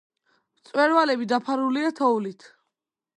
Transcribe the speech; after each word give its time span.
მწვერვალები 0.61 1.29
დაფარულია 1.33 1.91
თოვლით. 2.01 2.49